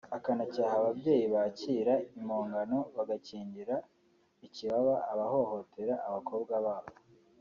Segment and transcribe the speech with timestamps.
[0.17, 3.75] akanacyaha ababyeyi bakira impongano bagakingira
[4.45, 6.91] ikibaba abahohoteye abakobwa babo